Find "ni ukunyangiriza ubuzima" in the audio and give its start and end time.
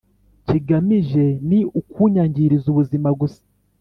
1.49-3.09